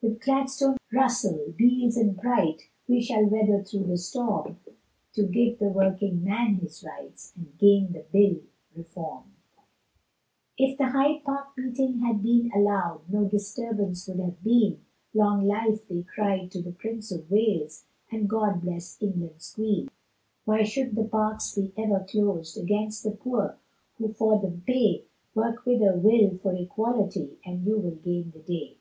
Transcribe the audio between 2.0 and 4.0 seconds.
Bright We shall weather through the